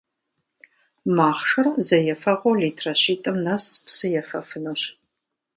Махъшэр 1.15 1.67
зэ 1.87 1.97
ефэгъуэу 2.13 2.59
литрэ 2.61 2.93
щитIым 3.01 3.37
нэс 3.45 3.65
псы 3.85 4.07
ефэфынущ. 4.21 4.81